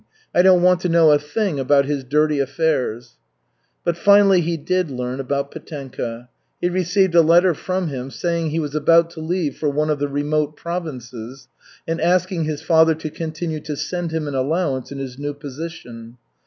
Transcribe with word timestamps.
I 0.33 0.41
don't 0.41 0.63
want 0.63 0.79
to 0.79 0.89
know 0.89 1.11
a 1.11 1.19
thing 1.19 1.59
about 1.59 1.85
his 1.85 2.03
dirty 2.03 2.39
affairs." 2.39 3.17
But 3.83 3.95
finally 3.97 4.41
he 4.41 4.57
did 4.57 4.89
learn 4.89 5.19
about 5.19 5.51
Petenka. 5.51 6.27
He 6.59 6.69
received 6.69 7.13
a 7.13 7.21
letter 7.21 7.53
from 7.53 7.89
him 7.89 8.09
saying 8.09 8.49
he 8.49 8.57
was 8.59 8.73
about 8.73 9.11
to 9.11 9.19
leave 9.19 9.57
for 9.59 9.69
one 9.69 9.91
of 9.91 9.99
the 9.99 10.07
remote 10.07 10.57
provinces 10.57 11.49
and 11.87 12.01
asking 12.01 12.45
his 12.45 12.63
father 12.63 12.95
to 12.95 13.11
continue 13.11 13.59
to 13.59 13.75
send 13.77 14.09
him 14.09 14.27
an 14.27 14.33
allowance 14.33 14.91
in 14.91 14.97
his 14.97 15.19
new 15.19 15.35
position. 15.35 16.17